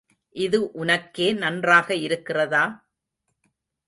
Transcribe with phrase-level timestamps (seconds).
[0.35, 2.63] இது உனக்கே நன்றாக இருக்கிறதா?